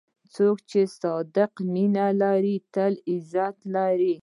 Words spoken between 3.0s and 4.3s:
عزت لري.